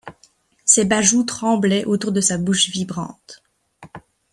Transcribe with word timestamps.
Ses 0.65 0.83
bajoues 0.85 1.25
tremblaient 1.27 1.85
autour 1.85 2.11
de 2.11 2.21
sa 2.21 2.39
bouche 2.39 2.69
vibrante. 2.71 3.43